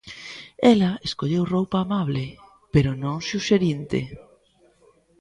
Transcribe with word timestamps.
Ela 0.73 0.91
escolleu 1.07 1.43
roupa 1.53 1.77
amable, 1.85 2.25
pero 2.73 2.91
non 3.03 3.15
suxerinte. 3.29 3.99